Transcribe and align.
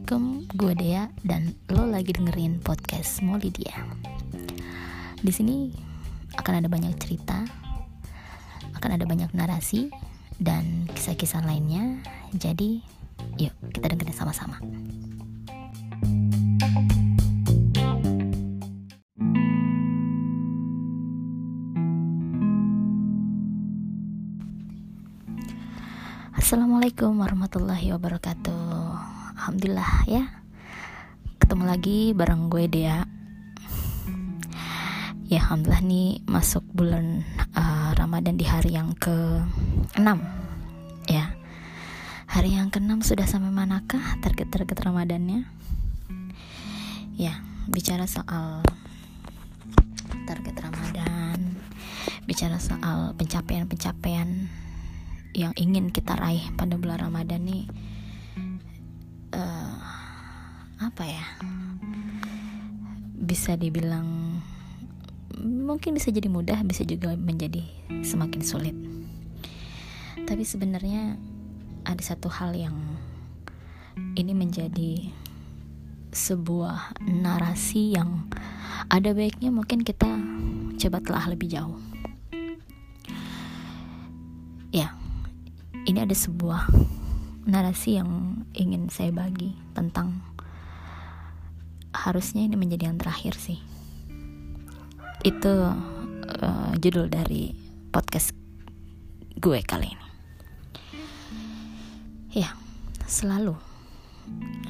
Assalamualaikum, 0.00 0.48
gue 0.56 0.72
Dea 0.80 1.12
dan 1.28 1.52
lo 1.68 1.84
lagi 1.84 2.16
dengerin 2.16 2.64
podcast 2.64 3.20
Molidia. 3.20 3.84
Di 5.20 5.28
sini 5.28 5.68
akan 6.40 6.56
ada 6.56 6.72
banyak 6.72 6.96
cerita, 6.96 7.44
akan 8.80 8.96
ada 8.96 9.04
banyak 9.04 9.28
narasi 9.36 9.92
dan 10.40 10.88
kisah-kisah 10.96 11.44
lainnya. 11.44 12.00
Jadi, 12.32 12.80
yuk 13.36 13.52
kita 13.76 13.92
dengerin 13.92 14.16
sama-sama. 14.16 14.56
Assalamualaikum 26.40 27.20
warahmatullahi 27.20 27.92
wabarakatuh 27.92 28.59
Alhamdulillah 29.50 30.06
ya. 30.06 30.30
Ketemu 31.42 31.64
lagi 31.66 32.14
bareng 32.14 32.54
gue 32.54 32.70
Dea. 32.70 33.02
Ya 35.26 35.42
Alhamdulillah 35.42 35.82
nih 35.90 36.22
masuk 36.22 36.62
bulan 36.70 37.26
uh, 37.58 37.90
Ramadan 37.98 38.38
di 38.38 38.46
hari 38.46 38.78
yang 38.78 38.94
ke-6 38.94 40.06
Ya. 41.10 41.34
Hari 42.30 42.62
yang 42.62 42.70
ke-6 42.70 43.10
sudah 43.10 43.26
sampai 43.26 43.50
manakah 43.50 44.22
target-target 44.22 44.78
Ramadannya? 44.86 45.42
Ya 47.18 47.42
bicara 47.66 48.06
soal 48.06 48.62
target 50.30 50.62
Ramadan 50.62 51.58
Bicara 52.22 52.62
soal 52.62 53.18
pencapaian-pencapaian 53.18 54.46
yang 55.34 55.50
ingin 55.58 55.90
kita 55.90 56.14
raih 56.14 56.54
pada 56.54 56.78
bulan 56.78 57.02
Ramadan 57.10 57.42
nih 57.42 57.66
uh, 59.34 59.74
apa 60.80 61.04
ya? 61.06 61.26
Bisa 63.20 63.54
dibilang 63.54 64.40
mungkin 65.40 65.96
bisa 65.96 66.12
jadi 66.12 66.28
mudah 66.28 66.60
bisa 66.66 66.84
juga 66.84 67.14
menjadi 67.16 67.64
semakin 68.02 68.42
sulit. 68.44 68.76
Tapi 70.26 70.42
sebenarnya 70.44 71.16
ada 71.84 72.02
satu 72.02 72.28
hal 72.28 72.54
yang 72.54 72.76
ini 74.14 74.36
menjadi 74.36 75.10
sebuah 76.10 76.98
narasi 77.06 77.94
yang 77.94 78.26
ada 78.90 79.14
baiknya 79.14 79.54
mungkin 79.54 79.86
kita 79.86 80.10
coba 80.80 80.98
telah 81.02 81.24
lebih 81.30 81.48
jauh. 81.50 81.78
Ya 84.70 84.94
ini 85.86 85.98
ada 86.02 86.14
sebuah 86.14 86.70
narasi 87.48 87.96
yang 87.96 88.42
ingin 88.52 88.92
saya 88.92 89.12
bagi 89.14 89.56
tentang 89.72 90.20
harusnya 91.90 92.46
ini 92.46 92.56
menjadi 92.56 92.92
yang 92.92 92.98
terakhir 93.00 93.36
sih. 93.36 93.58
Itu 95.24 95.52
uh, 96.40 96.72
judul 96.80 97.12
dari 97.12 97.52
podcast 97.90 98.32
gue 99.40 99.60
kali 99.64 99.88
ini. 99.88 100.08
Ya 102.34 102.54
selalu. 103.10 103.58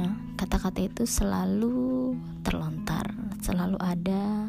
Ya, 0.01 0.09
kata-kata 0.41 0.81
itu 0.81 1.05
selalu 1.05 2.17
terlontar 2.41 3.13
selalu 3.45 3.77
ada 3.77 4.49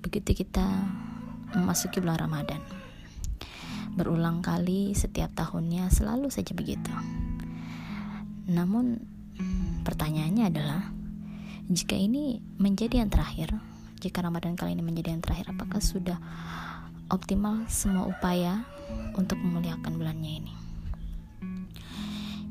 begitu 0.00 0.32
kita 0.32 0.64
memasuki 1.52 2.00
bulan 2.00 2.24
Ramadan. 2.24 2.62
Berulang 3.96 4.40
kali 4.40 4.96
setiap 4.96 5.32
tahunnya 5.36 5.92
selalu 5.92 6.32
saja 6.32 6.52
begitu. 6.56 6.92
Namun 8.46 9.02
pertanyaannya 9.82 10.44
adalah 10.46 10.82
jika 11.66 11.98
ini 11.98 12.38
menjadi 12.62 13.02
yang 13.02 13.10
terakhir, 13.10 13.58
jika 13.98 14.22
Ramadan 14.22 14.54
kali 14.54 14.78
ini 14.78 14.86
menjadi 14.86 15.18
yang 15.18 15.22
terakhir, 15.22 15.50
apakah 15.50 15.82
sudah 15.82 16.14
optimal 17.10 17.66
semua 17.66 18.06
upaya 18.06 18.62
untuk 19.18 19.34
memuliakan 19.42 19.98
bulannya 19.98 20.32
ini? 20.46 20.54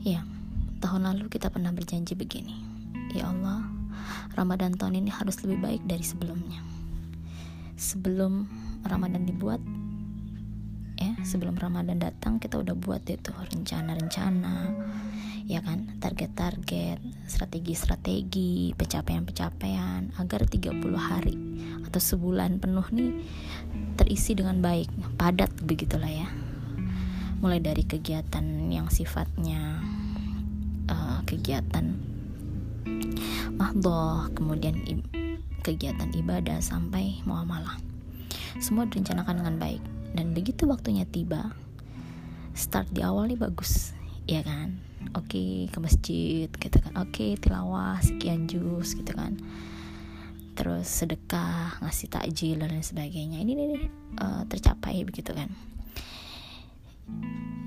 Ya, 0.04 0.22
tahun 0.84 1.08
lalu 1.08 1.32
kita 1.32 1.48
pernah 1.48 1.72
berjanji 1.72 2.12
begini. 2.14 2.60
Ya 3.16 3.32
Allah, 3.32 3.64
Ramadan 4.36 4.76
tahun 4.76 5.00
ini 5.00 5.10
harus 5.16 5.40
lebih 5.48 5.64
baik 5.64 5.82
dari 5.88 6.04
sebelumnya. 6.04 6.60
Sebelum 7.80 8.52
Ramadan 8.84 9.24
dibuat, 9.24 9.64
ya 11.00 11.16
sebelum 11.24 11.56
Ramadan 11.56 12.04
datang 12.04 12.44
kita 12.44 12.60
udah 12.60 12.76
buat 12.76 13.08
itu 13.08 13.32
rencana-rencana 13.32 14.56
ya 15.46 15.62
kan? 15.62 15.94
Target-target 16.02 17.00
strategi-strategi 17.30 18.74
pencapaian-pencapaian 18.74 20.18
agar 20.18 20.42
30 20.50 20.74
hari 20.98 21.38
atau 21.86 22.02
sebulan 22.02 22.58
penuh 22.58 22.86
nih 22.90 23.14
terisi 23.96 24.34
dengan 24.34 24.60
baik 24.60 24.90
padat 25.16 25.54
begitulah 25.62 26.10
ya. 26.10 26.28
Mulai 27.40 27.62
dari 27.62 27.86
kegiatan 27.86 28.44
yang 28.74 28.90
sifatnya 28.90 29.80
uh, 30.90 31.22
kegiatan 31.30 31.94
mahdoh 33.56 34.28
kemudian 34.34 34.82
kegiatan 35.62 36.10
ibadah 36.18 36.58
sampai 36.58 37.22
muamalah. 37.24 37.78
Semua 38.58 38.90
direncanakan 38.90 39.46
dengan 39.46 39.56
baik. 39.62 39.84
Dan 40.16 40.32
begitu 40.32 40.64
waktunya 40.64 41.04
tiba 41.04 41.52
start 42.56 42.88
di 42.96 43.04
awal 43.04 43.28
nih 43.28 43.36
bagus 43.36 43.92
ya 44.26 44.42
kan? 44.42 44.78
Oke 45.14 45.70
ke 45.70 45.78
masjid 45.78 46.50
gitu 46.50 46.78
kan. 46.82 46.94
Oke 47.02 47.38
tilawah 47.38 48.02
sekian 48.02 48.50
jus 48.50 48.98
gitu 48.98 49.14
kan. 49.14 49.38
Terus 50.58 50.88
sedekah 50.88 51.78
ngasih 51.82 52.10
takjil 52.10 52.58
dan 52.62 52.82
sebagainya. 52.82 53.42
Ini 53.42 53.52
nih 53.54 53.86
uh, 54.20 54.44
tercapai 54.50 55.06
begitu 55.06 55.32
kan? 55.34 55.50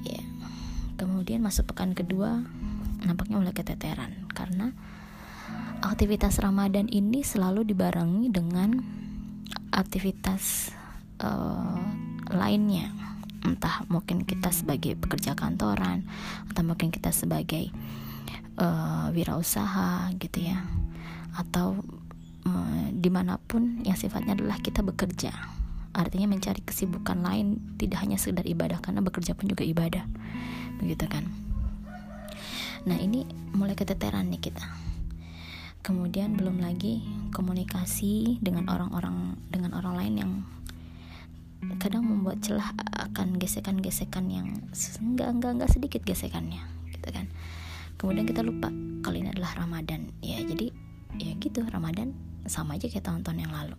Ya 0.03 0.23
kemudian 0.99 1.39
masuk 1.39 1.71
pekan 1.71 1.95
kedua 1.95 2.43
nampaknya 3.07 3.39
mulai 3.39 3.55
keteteran. 3.55 4.27
Karena 4.35 4.75
aktivitas 5.81 6.43
Ramadan 6.43 6.91
ini 6.91 7.23
selalu 7.23 7.63
dibarengi 7.63 8.35
dengan 8.35 8.83
aktivitas 9.71 10.75
uh, 11.23 11.79
lainnya 12.35 13.18
entah 13.47 13.87
mungkin 13.87 14.27
kita 14.27 14.51
sebagai 14.51 14.99
pekerja 14.99 15.39
kantoran 15.39 16.07
atau 16.51 16.63
mungkin 16.67 16.91
kita 16.91 17.15
sebagai 17.15 17.71
uh, 18.59 19.09
wirausaha 19.15 20.11
gitu 20.19 20.51
ya 20.51 20.59
atau 21.39 21.79
uh, 22.49 22.87
di 22.91 23.11
mana 23.13 23.39
pun 23.39 23.83
yang 23.87 23.95
sifatnya 23.95 24.35
adalah 24.35 24.59
kita 24.59 24.83
bekerja. 24.83 25.31
Artinya 25.95 26.31
mencari 26.31 26.63
kesibukan 26.63 27.19
lain 27.23 27.79
tidak 27.79 28.03
hanya 28.05 28.19
sekedar 28.21 28.47
ibadah 28.47 28.79
karena 28.83 29.03
bekerja 29.03 29.35
pun 29.35 29.51
juga 29.51 29.67
ibadah. 29.67 30.05
Begitu 30.79 31.07
kan? 31.11 31.27
Nah 32.87 32.99
ini 32.99 33.27
mulai 33.55 33.75
keteteran 33.75 34.31
nih 34.31 34.51
kita. 34.51 34.67
Kemudian 35.83 36.37
belum 36.37 36.61
lagi 36.61 37.01
komunikasi 37.33 38.43
dengan 38.45 38.69
orang-orang 38.69 39.39
dengan 39.49 39.73
orang 39.79 39.95
lain 39.97 40.15
yang 40.19 40.33
kadang 41.79 42.07
membuat 42.07 42.39
celah 42.43 42.71
akan 42.95 43.39
gesekan-gesekan 43.39 44.31
yang 44.31 44.47
enggak 45.03 45.29
enggak 45.35 45.51
enggak 45.59 45.71
sedikit 45.71 46.03
gesekannya 46.07 46.63
gitu 46.95 47.09
kan. 47.11 47.27
Kemudian 47.99 48.27
kita 48.31 48.47
lupa 48.47 48.71
kalau 49.03 49.17
ini 49.19 49.35
adalah 49.35 49.59
Ramadan. 49.59 50.15
Ya 50.23 50.39
jadi 50.43 50.71
ya 51.19 51.35
gitu 51.39 51.67
Ramadan 51.67 52.15
sama 52.47 52.79
aja 52.79 52.87
kayak 52.87 53.05
tahun-tahun 53.07 53.39
yang 53.43 53.53
lalu. 53.53 53.79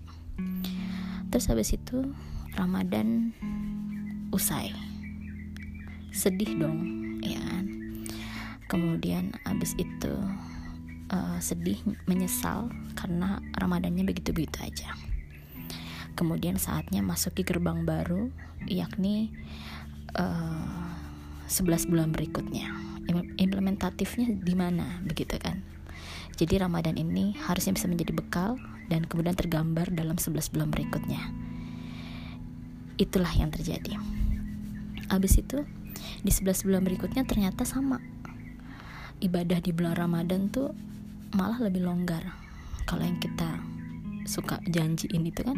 Terus 1.32 1.46
habis 1.48 1.72
itu 1.72 2.12
Ramadan 2.56 3.32
usai. 4.36 4.76
Sedih 6.12 6.60
dong 6.60 6.80
ya 7.24 7.40
kan. 7.40 7.66
Kemudian 8.70 9.34
habis 9.48 9.74
itu 9.80 10.14
uh, 11.10 11.40
sedih 11.40 11.80
menyesal 12.06 12.70
karena 12.94 13.40
Ramadannya 13.56 14.04
begitu-begitu 14.04 14.62
aja 14.62 15.09
kemudian 16.20 16.60
saatnya 16.60 17.00
masuk 17.00 17.40
ke 17.40 17.48
gerbang 17.48 17.88
baru 17.88 18.28
yakni 18.68 19.32
uh, 20.20 20.92
eh, 21.48 21.48
11 21.48 21.88
bulan 21.88 22.12
berikutnya. 22.12 22.76
Implementatifnya 23.40 24.30
di 24.38 24.54
mana 24.54 25.00
begitu 25.02 25.40
kan? 25.40 25.64
Jadi 26.36 26.60
Ramadan 26.60 27.00
ini 27.00 27.34
harusnya 27.40 27.74
bisa 27.74 27.88
menjadi 27.88 28.14
bekal 28.14 28.60
dan 28.92 29.08
kemudian 29.08 29.34
tergambar 29.34 29.90
dalam 29.96 30.20
11 30.20 30.52
bulan 30.52 30.70
berikutnya. 30.70 31.32
Itulah 33.00 33.32
yang 33.34 33.50
terjadi. 33.50 33.96
Habis 35.10 35.42
itu 35.42 35.64
di 36.22 36.30
11 36.30 36.68
bulan 36.68 36.84
berikutnya 36.84 37.24
ternyata 37.26 37.64
sama. 37.64 37.98
Ibadah 39.24 39.64
di 39.64 39.72
bulan 39.74 39.98
Ramadan 39.98 40.52
tuh 40.54 40.76
malah 41.34 41.58
lebih 41.64 41.82
longgar. 41.82 42.24
Kalau 42.86 43.02
yang 43.02 43.18
kita 43.18 43.58
suka 44.30 44.62
janjiin 44.70 45.26
itu 45.26 45.42
kan 45.42 45.58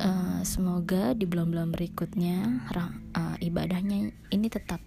uh, 0.00 0.40
semoga 0.42 1.12
di 1.14 1.28
bulan-bulan 1.28 1.70
berikutnya 1.70 2.66
uh, 3.14 3.36
ibadahnya 3.38 4.10
ini 4.32 4.46
tetap 4.50 4.80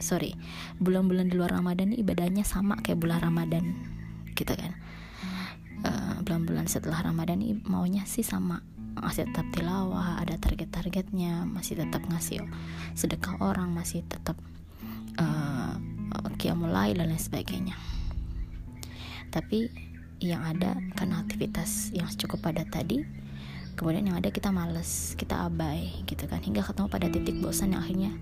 sorry 0.00 0.34
bulan-bulan 0.82 1.30
di 1.30 1.34
luar 1.38 1.54
Ramadan 1.54 1.94
ibadahnya 1.94 2.42
sama 2.42 2.80
kayak 2.80 3.00
bulan 3.00 3.20
Ramadan 3.22 3.64
gitu 4.34 4.54
kan. 4.54 4.72
Uh, 5.84 6.16
bulan-bulan 6.24 6.64
setelah 6.64 7.04
Ramadan 7.04 7.44
maunya 7.68 8.08
sih 8.08 8.24
sama 8.24 8.64
masih 8.94 9.28
tetap 9.28 9.44
tilawah 9.52 10.22
ada 10.22 10.38
target-targetnya 10.38 11.44
masih 11.44 11.82
tetap 11.82 12.00
ngasih 12.08 12.40
sedekah 12.94 13.36
orang 13.42 13.74
masih 13.74 14.06
tetap 14.06 14.38
uh, 15.18 15.76
mulai 16.54 16.94
dan 16.96 17.10
lain 17.10 17.20
sebagainya. 17.20 17.76
Tapi 19.28 19.68
yang 20.22 20.40
ada 20.46 20.78
karena 20.94 21.20
aktivitas 21.20 21.90
yang 21.92 22.06
cukup 22.16 22.48
padat 22.48 22.70
tadi 22.70 23.23
kemudian 23.74 24.06
yang 24.06 24.16
ada 24.18 24.30
kita 24.30 24.50
males 24.54 25.14
kita 25.18 25.46
abai 25.46 26.02
gitu 26.06 26.24
kan. 26.30 26.40
Hingga 26.42 26.62
ketemu 26.62 26.86
pada 26.90 27.06
titik 27.10 27.36
bosan 27.42 27.74
yang 27.74 27.82
akhirnya 27.82 28.12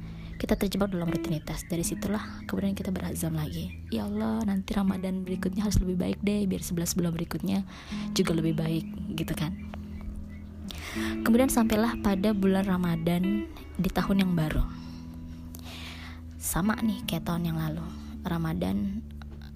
kita 0.41 0.59
terjebak 0.59 0.91
dalam 0.91 1.07
rutinitas. 1.07 1.63
Dari 1.71 1.87
situlah 1.87 2.43
kemudian 2.51 2.75
kita 2.75 2.91
berazam 2.91 3.39
lagi. 3.39 3.79
Ya 3.95 4.09
Allah 4.09 4.43
nanti 4.43 4.75
Ramadan 4.75 5.23
berikutnya 5.23 5.63
harus 5.69 5.79
lebih 5.79 5.97
baik 6.01 6.19
deh 6.25 6.49
biar 6.51 6.63
11 6.65 6.99
bulan 6.99 7.13
berikutnya 7.15 7.59
juga 8.17 8.33
lebih 8.35 8.59
baik 8.59 8.87
gitu 9.15 9.33
kan. 9.39 9.55
Kemudian 11.25 11.49
sampailah 11.49 11.97
pada 12.05 12.37
bulan 12.37 12.67
Ramadan 12.67 13.49
di 13.79 13.89
tahun 13.89 14.27
yang 14.27 14.33
baru. 14.37 14.65
Sama 16.37 16.77
nih 16.83 17.07
kayak 17.07 17.25
tahun 17.29 17.55
yang 17.55 17.59
lalu. 17.61 17.87
Ramadan 18.23 19.03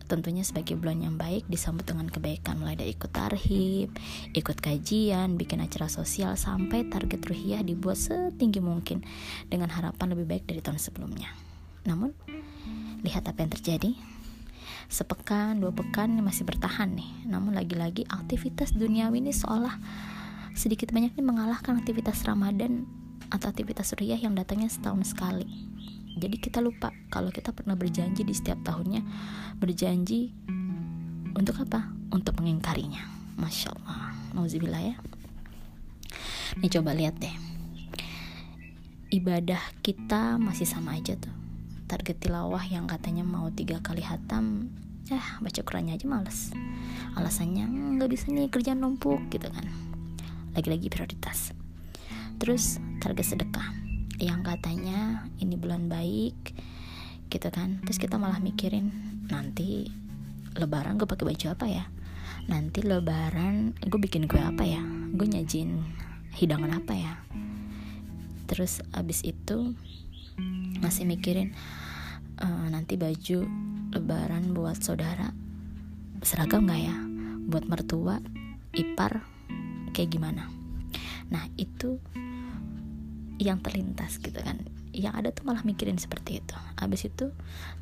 tentunya 0.07 0.47
sebagai 0.47 0.79
bulan 0.79 1.03
yang 1.03 1.19
baik 1.19 1.45
disambut 1.51 1.85
dengan 1.85 2.07
kebaikan 2.07 2.57
mulai 2.63 2.79
dari 2.79 2.95
ikut 2.95 3.11
tarhib, 3.11 3.91
ikut 4.33 4.59
kajian, 4.63 5.35
bikin 5.35 5.61
acara 5.61 5.91
sosial 5.91 6.39
sampai 6.39 6.87
target 6.87 7.27
ruhiyah 7.27 7.67
dibuat 7.67 7.99
setinggi 7.99 8.63
mungkin 8.63 9.03
dengan 9.51 9.69
harapan 9.69 10.15
lebih 10.15 10.27
baik 10.31 10.45
dari 10.47 10.63
tahun 10.63 10.79
sebelumnya. 10.79 11.35
Namun, 11.85 12.15
lihat 13.03 13.27
apa 13.27 13.43
yang 13.43 13.53
terjadi. 13.53 13.93
Sepekan, 14.87 15.59
dua 15.59 15.75
pekan 15.75 16.15
ini 16.15 16.23
masih 16.23 16.47
bertahan 16.47 16.95
nih. 16.95 17.27
Namun 17.27 17.59
lagi-lagi 17.59 18.07
aktivitas 18.07 18.75
duniawi 18.79 19.19
ini 19.19 19.35
seolah 19.35 19.75
sedikit 20.55 20.95
banyak 20.95 21.13
ini 21.19 21.25
mengalahkan 21.27 21.75
aktivitas 21.77 22.23
Ramadan 22.23 22.87
atau 23.29 23.51
aktivitas 23.51 23.93
ruhiyah 23.99 24.23
yang 24.23 24.39
datangnya 24.39 24.71
setahun 24.71 25.11
sekali 25.11 25.76
jadi 26.17 26.41
kita 26.41 26.65
lupa 26.65 26.97
kalau 27.13 27.29
kita 27.29 27.53
pernah 27.53 27.77
berjanji 27.77 28.25
di 28.25 28.33
setiap 28.33 28.65
tahunnya. 28.65 29.05
Berjanji 29.61 30.33
untuk 31.37 31.61
apa? 31.61 31.93
Untuk 32.09 32.41
mengingkarinya. 32.41 33.05
Masya 33.37 33.77
allah. 33.77 34.17
Nauzubillah 34.33 34.81
ya. 34.81 34.97
Nih 36.57 36.73
coba 36.73 36.97
lihat 36.97 37.21
deh. 37.21 37.37
Ibadah 39.13 39.61
kita 39.85 40.41
masih 40.41 40.65
sama 40.65 40.97
aja 40.97 41.21
tuh. 41.21 41.33
Target 41.85 42.17
tilawah 42.17 42.65
yang 42.65 42.89
katanya 42.89 43.23
mau 43.23 43.53
tiga 43.53 43.79
kali 43.85 44.03
hatam 44.03 44.73
eh 45.07 45.23
baca 45.39 45.61
Qurannya 45.63 45.95
aja 45.95 46.09
males. 46.09 46.51
Alasannya 47.15 47.69
nggak 48.01 48.11
bisa 48.11 48.33
nih 48.33 48.49
kerjaan 48.49 48.81
numpuk 48.81 49.21
gitu 49.29 49.53
kan. 49.53 49.69
Lagi-lagi 50.57 50.89
prioritas. 50.89 51.53
Terus 52.41 52.81
target 53.05 53.37
sedekah 53.37 53.86
yang 54.17 54.41
katanya 54.41 55.29
ini 55.41 55.57
bulan 55.61 55.89
baik 55.93 56.57
gitu 57.29 57.49
kan. 57.53 57.83
Terus 57.85 57.99
kita 58.01 58.17
malah 58.17 58.41
mikirin 58.41 58.89
nanti 59.29 59.91
lebaran 60.57 60.97
gue 60.97 61.09
pakai 61.09 61.27
baju 61.29 61.47
apa 61.53 61.67
ya? 61.69 61.85
Nanti 62.49 62.81
lebaran 62.81 63.77
gue 63.77 64.01
bikin 64.01 64.25
kue 64.31 64.41
apa 64.41 64.65
ya? 64.65 64.81
Gue 65.13 65.27
nyajin 65.29 65.85
hidangan 66.37 66.81
apa 66.81 66.95
ya? 66.97 67.13
Terus 68.47 68.81
abis 68.95 69.27
itu 69.27 69.75
masih 70.81 71.09
mikirin 71.09 71.53
uh, 72.41 72.69
nanti 72.71 72.95
baju 72.97 73.45
lebaran 73.93 74.53
buat 74.55 74.81
saudara 74.81 75.33
seragam 76.25 76.65
nggak 76.65 76.81
ya? 76.81 76.97
Buat 77.47 77.65
mertua 77.69 78.17
ipar 78.73 79.23
kayak 79.93 80.11
gimana? 80.15 80.49
Nah 81.29 81.45
itu 81.59 81.99
yang 83.37 83.61
terlintas 83.61 84.17
gitu 84.21 84.37
kan. 84.41 84.65
Yang 84.97 85.15
ada 85.15 85.29
tuh 85.33 85.45
malah 85.45 85.61
mikirin 85.61 86.01
seperti 86.01 86.41
itu. 86.41 86.57
Habis 86.81 87.13
itu 87.13 87.29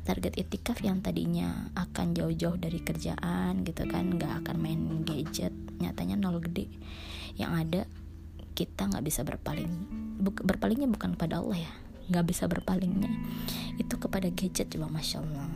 target 0.03 0.35
itikaf 0.35 0.83
yang 0.83 0.99
tadinya 0.99 1.71
akan 1.79 2.11
jauh-jauh 2.11 2.59
dari 2.59 2.83
kerjaan 2.83 3.63
gitu 3.63 3.87
kan 3.87 4.19
nggak 4.19 4.43
akan 4.43 4.55
main 4.59 4.81
gadget 5.07 5.55
nyatanya 5.79 6.19
nol 6.19 6.43
gede. 6.43 6.67
Yang 7.39 7.51
ada 7.55 7.81
kita 8.55 8.91
nggak 8.91 9.05
bisa 9.07 9.23
berpaling. 9.23 9.71
Buk, 10.19 10.43
berpalingnya 10.43 10.91
bukan 10.91 11.15
pada 11.15 11.39
Allah 11.39 11.63
ya. 11.63 11.71
Nggak 12.11 12.25
bisa 12.35 12.43
berpalingnya. 12.51 13.11
Itu 13.79 13.95
kepada 13.95 14.27
gadget 14.27 14.75
coba 14.75 14.91
masya 14.91 15.23
Allah. 15.23 15.47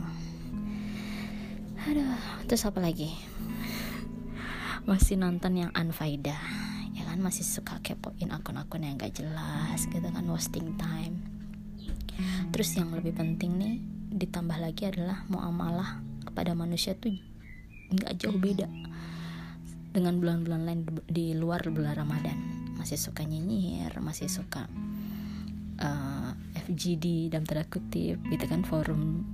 Aduh 1.88 2.16
terus 2.48 2.64
apa 2.64 2.80
lagi? 2.80 3.12
Masih 4.88 5.20
nonton 5.20 5.60
yang 5.60 5.70
unfaida 5.76 6.40
kan 7.20 7.28
masih 7.28 7.44
suka 7.44 7.76
kepoin 7.84 8.32
akun-akun 8.32 8.80
yang 8.80 8.96
gak 8.96 9.20
jelas 9.20 9.84
gitu 9.92 10.08
kan 10.08 10.24
wasting 10.32 10.72
time. 10.80 11.20
Terus 12.48 12.72
yang 12.80 12.96
lebih 12.96 13.12
penting 13.12 13.60
nih 13.60 13.76
ditambah 14.08 14.56
lagi 14.56 14.88
adalah 14.88 15.28
muamalah 15.28 16.00
kepada 16.24 16.56
manusia 16.56 16.96
tuh 16.96 17.12
nggak 17.92 18.24
jauh 18.24 18.40
beda 18.40 18.64
dengan 19.92 20.16
bulan-bulan 20.16 20.64
lain 20.64 20.80
di 21.12 21.36
luar 21.36 21.60
bulan 21.68 21.92
Ramadan. 21.92 22.40
Masih 22.80 22.96
suka 22.96 23.20
nyinyir 23.20 23.92
masih 24.00 24.32
suka 24.32 24.64
uh, 25.76 26.32
eh, 26.56 26.64
FGD 26.72 27.36
dalam 27.36 27.44
tanda 27.44 27.68
kutip 27.68 28.16
gitu 28.32 28.44
kan 28.48 28.64
forum 28.64 29.28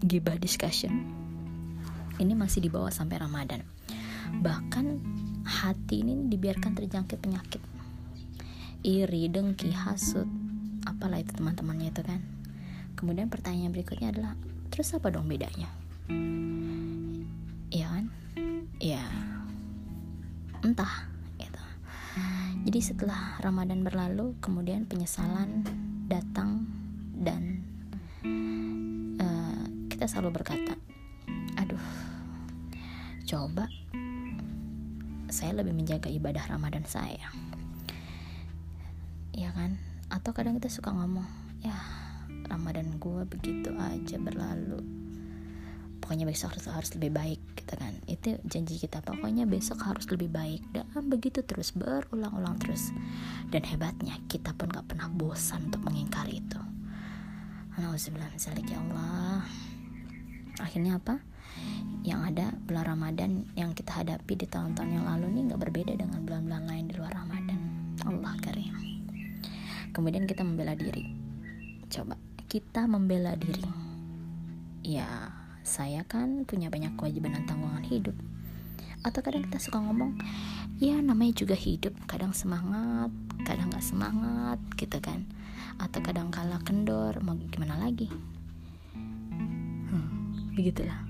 gibah 0.00 0.40
discussion. 0.40 1.04
Ini 2.16 2.32
masih 2.32 2.64
dibawa 2.64 2.88
sampai 2.88 3.20
Ramadan. 3.20 3.60
Bahkan 4.40 4.86
hati 5.48 6.04
ini 6.04 6.28
dibiarkan 6.28 6.76
terjangkit 6.76 7.16
penyakit. 7.16 7.62
Iri 8.84 9.32
dengki 9.32 9.72
hasut. 9.72 10.28
Apalah 10.84 11.24
itu 11.24 11.32
teman-temannya 11.32 11.88
itu 11.88 12.04
kan. 12.04 12.20
Kemudian 12.94 13.32
pertanyaan 13.32 13.72
berikutnya 13.72 14.12
adalah 14.12 14.36
terus 14.68 14.92
apa 14.92 15.08
dong 15.08 15.24
bedanya? 15.24 15.72
Ya 17.72 17.88
kan? 17.88 18.12
Ya 18.78 19.02
entah 20.60 21.08
gitu. 21.40 21.62
Jadi 22.68 22.78
setelah 22.84 23.40
Ramadan 23.40 23.80
berlalu 23.80 24.36
kemudian 24.44 24.84
penyesalan 24.84 25.64
datang 26.08 26.66
dan 27.18 27.62
uh, 29.18 29.64
kita 29.90 30.06
selalu 30.06 30.40
berkata 30.40 30.78
aduh 31.58 31.82
coba 33.26 33.66
saya 35.38 35.54
lebih 35.54 35.70
menjaga 35.70 36.10
ibadah 36.10 36.42
Ramadan 36.50 36.82
saya. 36.82 37.30
Ya 39.30 39.54
kan? 39.54 39.78
Atau 40.10 40.34
kadang 40.34 40.58
kita 40.58 40.66
suka 40.66 40.90
ngomong 40.90 41.22
ya 41.62 41.78
Ramadan 42.50 42.98
gue 42.98 43.22
begitu 43.30 43.70
aja 43.78 44.18
berlalu. 44.18 44.82
Pokoknya 46.02 46.26
besok 46.26 46.58
harus 46.58 46.66
harus 46.66 46.90
lebih 46.98 47.14
baik 47.14 47.40
gitu 47.54 47.74
kan. 47.78 47.94
Itu 48.10 48.34
janji 48.50 48.82
kita. 48.82 48.98
Pokoknya 48.98 49.46
besok 49.46 49.78
harus 49.86 50.10
lebih 50.10 50.26
baik. 50.26 50.66
Dan 50.74 50.90
begitu 51.06 51.46
terus 51.46 51.70
berulang-ulang 51.70 52.58
terus. 52.58 52.90
Dan 53.46 53.62
hebatnya 53.62 54.18
kita 54.26 54.58
pun 54.58 54.74
gak 54.74 54.90
pernah 54.90 55.06
bosan 55.06 55.70
untuk 55.70 55.86
mengingkari 55.86 56.42
itu. 56.42 56.58
Alhamdulillah 57.78 58.34
ya 58.66 58.78
Allah. 58.90 59.46
Akhirnya 60.58 60.98
apa 60.98 61.22
yang 62.06 62.22
ada 62.22 62.54
bulan 62.66 62.94
Ramadan 62.94 63.42
yang 63.58 63.74
kita 63.74 64.02
hadapi 64.02 64.38
di 64.38 64.46
tahun-tahun 64.46 64.90
yang 64.90 65.06
lalu 65.06 65.34
nih 65.34 65.42
nggak 65.50 65.60
berbeda 65.66 65.92
dengan 65.98 66.22
bulan-bulan 66.22 66.64
lain 66.70 66.84
di 66.86 66.94
luar 66.94 67.12
Ramadan. 67.14 67.60
Allah 68.06 68.34
karim. 68.38 68.74
Kemudian 69.90 70.30
kita 70.30 70.46
membela 70.46 70.78
diri. 70.78 71.10
Coba 71.90 72.14
kita 72.46 72.86
membela 72.86 73.34
diri. 73.34 73.66
Ya 74.86 75.34
saya 75.66 76.06
kan 76.06 76.46
punya 76.46 76.70
banyak 76.70 76.94
kewajiban 76.94 77.34
dan 77.34 77.44
tanggungan 77.50 77.82
hidup. 77.82 78.14
Atau 79.02 79.20
kadang 79.22 79.46
kita 79.50 79.58
suka 79.58 79.82
ngomong 79.82 80.22
ya 80.78 81.02
namanya 81.02 81.34
juga 81.34 81.58
hidup. 81.58 81.98
Kadang 82.06 82.30
semangat 82.30 83.10
kadang 83.42 83.74
nggak 83.74 83.84
semangat 83.84 84.58
gitu 84.78 85.02
kan. 85.02 85.26
Atau 85.82 85.98
kadang 85.98 86.30
kalah 86.30 86.62
kendor 86.62 87.18
mau 87.26 87.34
gimana 87.50 87.74
lagi? 87.82 88.06
Hmm, 88.94 90.54
begitulah 90.54 91.07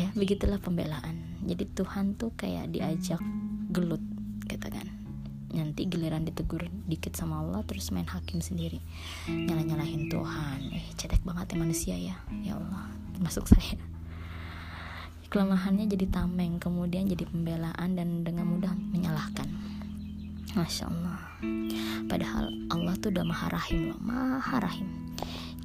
ya 0.00 0.08
begitulah 0.16 0.56
pembelaan. 0.56 1.40
Jadi 1.44 1.68
Tuhan 1.76 2.16
tuh 2.16 2.32
kayak 2.32 2.72
diajak 2.72 3.20
gelut 3.68 4.00
gitu 4.48 4.66
kan. 4.72 4.88
Nanti 5.50 5.84
giliran 5.90 6.24
ditegur 6.24 6.64
dikit 6.88 7.12
sama 7.18 7.42
Allah 7.44 7.60
terus 7.68 7.92
main 7.92 8.08
hakim 8.08 8.40
sendiri. 8.40 8.80
Nyala 9.28 9.66
nyalahin 9.66 10.08
Tuhan. 10.08 10.72
Eh 10.72 10.86
cetek 10.96 11.20
banget 11.26 11.52
ya 11.52 11.56
manusia 11.58 11.94
ya. 12.00 12.16
Ya 12.40 12.56
Allah 12.56 12.88
masuk 13.20 13.44
saya. 13.50 13.76
Kelemahannya 15.30 15.86
jadi 15.86 16.10
tameng 16.10 16.58
kemudian 16.58 17.06
jadi 17.06 17.22
pembelaan 17.28 17.94
dan 17.94 18.24
dengan 18.26 18.50
mudah 18.50 18.72
menyalahkan. 18.74 19.46
Masya 20.58 20.90
Allah. 20.90 21.30
Padahal 22.10 22.50
Allah 22.74 22.94
tuh 22.98 23.14
udah 23.14 23.22
maha 23.22 23.48
rahim 23.54 23.94
loh 23.94 24.00
Maha 24.02 24.58
rahim 24.60 24.88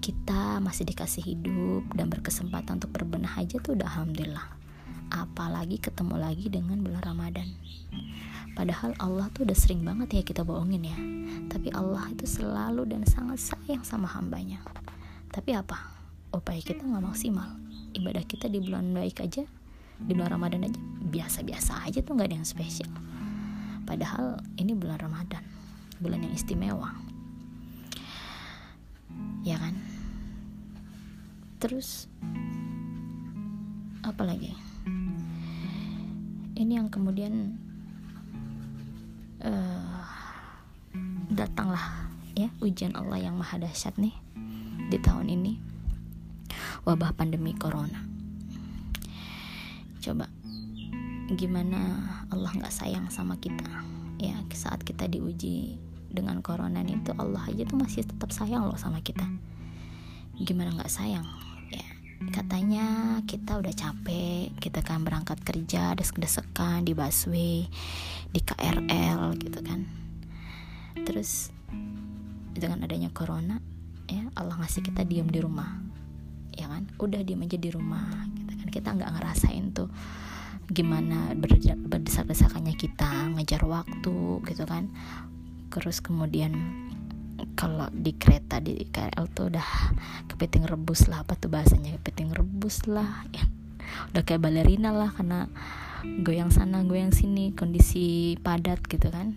kita 0.06 0.62
masih 0.62 0.86
dikasih 0.86 1.34
hidup 1.34 1.90
dan 1.98 2.14
berkesempatan 2.14 2.78
untuk 2.78 2.94
berbenah 2.94 3.42
aja 3.42 3.58
tuh 3.58 3.74
udah 3.74 3.90
alhamdulillah. 3.90 4.54
Apalagi 5.10 5.82
ketemu 5.82 6.22
lagi 6.22 6.46
dengan 6.46 6.78
bulan 6.86 7.02
Ramadan. 7.02 7.50
Padahal 8.54 8.94
Allah 9.02 9.34
tuh 9.34 9.50
udah 9.50 9.58
sering 9.58 9.82
banget 9.82 10.14
ya 10.14 10.22
kita 10.22 10.46
bohongin 10.46 10.86
ya. 10.86 10.98
Tapi 11.50 11.74
Allah 11.74 12.06
itu 12.14 12.30
selalu 12.30 12.86
dan 12.86 13.02
sangat 13.10 13.42
sayang 13.42 13.82
sama 13.82 14.06
hambanya. 14.14 14.62
Tapi 15.34 15.58
apa? 15.58 15.90
Upaya 16.30 16.62
kita 16.62 16.86
nggak 16.86 17.02
maksimal. 17.02 17.58
Ibadah 17.98 18.30
kita 18.30 18.46
di 18.46 18.62
bulan 18.62 18.94
baik 18.94 19.26
aja 19.26 19.42
di 19.98 20.12
bulan 20.14 20.38
Ramadan 20.38 20.70
aja 20.70 20.78
biasa-biasa 21.02 21.82
aja 21.82 22.06
tuh 22.06 22.14
nggak 22.14 22.30
ada 22.30 22.38
yang 22.38 22.46
spesial. 22.46 22.94
Padahal 23.90 24.38
ini 24.62 24.78
bulan 24.78 25.02
Ramadan 25.02 25.42
bulan 25.98 26.22
yang 26.22 26.34
istimewa. 26.38 26.94
Ya 29.42 29.58
kan 29.58 29.95
terus 31.66 32.06
apa 34.06 34.22
lagi? 34.22 34.54
Ini 36.54 36.78
yang 36.78 36.94
kemudian 36.94 37.58
uh, 39.42 40.06
datanglah 41.34 42.06
ya 42.38 42.54
ujian 42.62 42.94
Allah 42.94 43.18
yang 43.18 43.34
maha 43.34 43.58
dahsyat 43.58 43.98
nih 43.98 44.14
di 44.94 45.02
tahun 45.02 45.34
ini. 45.34 45.58
Wabah 46.86 47.18
pandemi 47.18 47.58
corona. 47.58 47.98
Coba 50.06 50.30
gimana 51.34 51.98
Allah 52.30 52.54
nggak 52.62 52.70
sayang 52.70 53.10
sama 53.10 53.42
kita? 53.42 53.66
Ya 54.22 54.38
saat 54.54 54.86
kita 54.86 55.10
diuji 55.10 55.82
dengan 56.14 56.46
corona 56.46 56.86
itu 56.86 57.10
Allah 57.18 57.42
aja 57.50 57.66
tuh 57.66 57.82
masih 57.82 58.06
tetap 58.06 58.30
sayang 58.30 58.70
loh 58.70 58.78
sama 58.78 59.02
kita. 59.02 59.26
Gimana 60.38 60.70
nggak 60.78 60.94
sayang? 60.94 61.26
ya 61.26 61.45
katanya 62.32 63.20
kita 63.28 63.60
udah 63.60 63.74
capek 63.76 64.56
kita 64.64 64.80
kan 64.80 65.04
berangkat 65.04 65.36
kerja 65.44 65.92
desek-desekan 66.00 66.88
di 66.88 66.96
busway 66.96 67.68
di 68.32 68.40
KRL 68.40 69.36
gitu 69.40 69.60
kan. 69.62 69.84
Terus 71.04 71.52
dengan 72.56 72.88
adanya 72.88 73.12
corona 73.12 73.60
ya 74.08 74.32
Allah 74.40 74.56
ngasih 74.64 74.86
kita 74.86 75.04
diem 75.04 75.28
di 75.28 75.44
rumah 75.44 75.84
ya 76.56 76.72
kan? 76.72 76.88
Udah 76.96 77.20
diem 77.22 77.44
aja 77.44 77.60
di 77.60 77.70
rumah 77.70 78.08
gitu 78.32 78.54
kan. 78.56 78.68
Kita 78.72 78.88
nggak 78.96 79.12
ngerasain 79.20 79.66
tuh 79.76 79.92
gimana 80.66 81.36
berdesak-desakannya 81.86 82.74
kita 82.80 83.36
ngejar 83.36 83.68
waktu 83.68 84.40
gitu 84.48 84.64
kan. 84.64 84.88
Terus 85.68 86.00
kemudian 86.00 86.85
kalau 87.56 87.92
di 87.92 88.16
kereta 88.16 88.64
di 88.64 88.88
KRL 88.88 89.26
tuh 89.36 89.52
udah 89.52 89.68
kepiting 90.32 90.68
rebus 90.68 91.08
lah 91.12 91.24
apa 91.24 91.36
tuh 91.36 91.52
bahasanya? 91.52 92.00
Kepiting 92.00 92.32
rebus 92.32 92.88
lah. 92.88 93.28
Ya 93.36 93.44
udah 94.12 94.24
kayak 94.24 94.44
balerina 94.44 94.92
lah 94.92 95.12
karena 95.14 95.48
goyang 96.26 96.52
sana 96.52 96.84
goyang 96.84 97.12
sini 97.16 97.52
kondisi 97.56 98.36
padat 98.40 98.84
gitu 98.88 99.12
kan. 99.12 99.36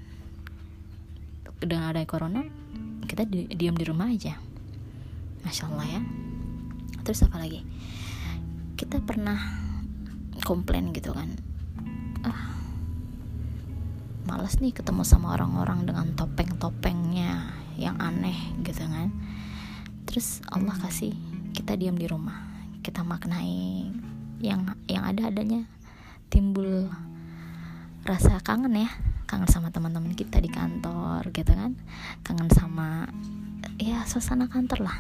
Udah 1.63 1.91
ada 1.91 2.07
corona 2.07 2.47
kita 3.11 3.27
di, 3.27 3.51
diam 3.51 3.75
di 3.75 3.85
rumah 3.87 4.11
aja. 4.11 4.39
Masya 5.43 5.65
allah 5.71 5.87
ya. 5.87 6.03
Terus 7.03 7.25
apa 7.27 7.41
lagi? 7.41 7.65
Kita 8.79 9.03
pernah 9.03 9.39
komplain 10.47 10.95
gitu 10.95 11.11
kan. 11.11 11.35
Ah 12.23 12.59
males 14.29 14.61
nih 14.61 14.77
ketemu 14.77 15.09
sama 15.09 15.33
orang-orang 15.33 15.89
dengan 15.89 16.13
topeng-topengnya 16.13 16.93
yang 16.93 16.98
aneh 18.29 18.61
gitu 18.61 18.85
kan. 18.85 19.09
Terus 20.05 20.45
Allah 20.53 20.77
kasih 20.77 21.17
kita 21.57 21.81
diam 21.81 21.97
di 21.97 22.05
rumah 22.05 22.45
kita 22.85 23.01
maknai 23.01 23.89
yang 24.45 24.69
yang 24.85 25.09
ada 25.09 25.33
adanya 25.33 25.65
timbul 26.29 26.93
rasa 28.05 28.37
kangen 28.45 28.77
ya 28.77 28.89
kangen 29.25 29.49
sama 29.49 29.73
teman-teman 29.73 30.13
kita 30.13 30.41
di 30.41 30.49
kantor 30.49 31.25
gitu 31.33 31.53
kan 31.53 31.77
kangen 32.25 32.49
sama 32.53 33.09
ya 33.81 34.05
suasana 34.05 34.53
kantor 34.53 34.85
lah. 34.85 34.99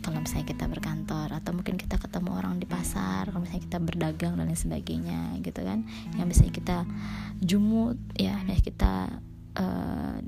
Kalau 0.00 0.16
misalnya 0.16 0.48
kita 0.48 0.64
berkantor 0.64 1.28
atau 1.28 1.52
mungkin 1.52 1.76
kita 1.76 2.00
ketemu 2.00 2.32
orang 2.32 2.56
di 2.56 2.64
pasar 2.64 3.28
kalau 3.28 3.44
misalnya 3.44 3.68
kita 3.68 3.78
berdagang 3.80 4.32
dan 4.36 4.48
lain 4.48 4.56
sebagainya 4.56 5.36
gitu 5.44 5.60
kan 5.60 5.84
yang 6.16 6.24
bisa 6.24 6.48
kita 6.48 6.88
jumut 7.40 8.00
ya 8.16 8.40
kita 8.64 9.12
uh, 9.60 10.18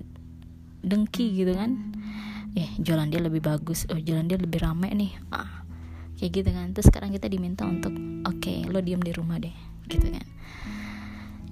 dengki 0.83 1.33
gitu 1.33 1.55
kan. 1.55 1.95
Eh 2.53 2.69
jualan 2.77 3.09
dia 3.09 3.23
lebih 3.23 3.41
bagus. 3.41 3.89
Oh 3.89 3.99
jualan 3.99 4.27
dia 4.27 4.37
lebih 4.37 4.61
rame 4.61 4.91
nih. 4.93 5.13
Ah 5.33 5.63
kayak 6.19 6.33
gitu 6.39 6.51
kan. 6.55 6.71
Terus 6.75 6.87
sekarang 6.91 7.11
kita 7.15 7.27
diminta 7.27 7.67
untuk 7.67 7.95
oke 8.27 8.39
okay, 8.39 8.67
lo 8.69 8.79
diem 8.79 9.01
di 9.03 9.11
rumah 9.15 9.43
deh 9.43 9.55
gitu 9.89 10.07
kan. 10.11 10.27